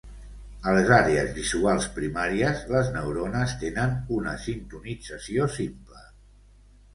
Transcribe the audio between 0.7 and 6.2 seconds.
les àrees visuals primàries, les neurones tenen una sintonització simple.